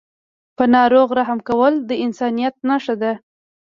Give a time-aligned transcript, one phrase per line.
[0.57, 3.13] په ناروغ رحم کول د انسانیت نښه ده.